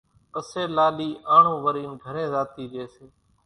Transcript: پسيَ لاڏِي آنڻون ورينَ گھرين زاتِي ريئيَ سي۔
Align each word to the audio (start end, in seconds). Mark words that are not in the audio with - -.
پسيَ 0.31 0.63
لاڏِي 0.75 1.09
آنڻون 1.33 1.57
ورينَ 1.65 1.91
گھرين 2.03 2.27
زاتِي 2.33 2.63
ريئيَ 2.71 2.85
سي۔ 2.95 3.05